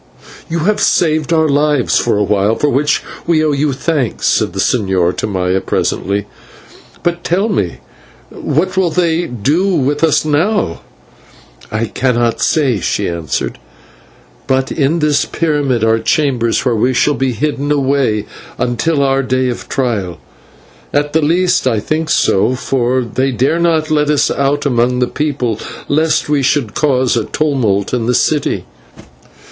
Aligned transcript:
"You 0.49 0.61
have 0.61 0.79
saved 0.79 1.31
our 1.31 1.47
lives 1.47 1.99
for 1.99 2.17
a 2.17 2.23
while, 2.23 2.55
for 2.55 2.69
which 2.71 3.03
we 3.27 3.45
owe 3.45 3.51
you 3.51 3.71
thanks," 3.71 4.25
said 4.25 4.53
the 4.53 4.59
señor 4.59 5.15
to 5.17 5.27
Maya 5.27 5.61
presently, 5.61 6.25
"but 7.03 7.23
tell 7.23 7.49
me, 7.49 7.81
what 8.31 8.75
will 8.75 8.89
they 8.89 9.27
do 9.27 9.67
with 9.75 10.03
us 10.03 10.25
now?" 10.25 10.81
"I 11.71 11.85
cannot 11.85 12.41
say," 12.41 12.79
she 12.79 13.07
answered, 13.07 13.59
"but 14.47 14.71
in 14.71 14.97
this 14.97 15.25
pyramid 15.25 15.83
are 15.83 15.99
chambers 15.99 16.65
where 16.65 16.75
we 16.75 16.95
shall 16.95 17.13
be 17.13 17.33
hidden 17.33 17.71
away 17.71 18.25
until 18.57 19.03
our 19.03 19.21
day 19.21 19.49
of 19.49 19.69
trial. 19.69 20.17
At 20.91 21.13
the 21.13 21.21
least 21.21 21.67
I 21.67 21.79
think 21.79 22.09
so, 22.09 22.55
for 22.55 23.03
they 23.03 23.29
dare 23.31 23.59
not 23.59 23.91
let 23.91 24.09
us 24.09 24.31
out 24.31 24.65
among 24.65 24.97
the 24.97 25.05
people, 25.05 25.59
lest 25.87 26.27
we 26.27 26.41
should 26.41 26.73
cause 26.73 27.15
a 27.15 27.25
tumult 27.25 27.93
in 27.93 28.07
the 28.07 28.15
city." 28.15 28.65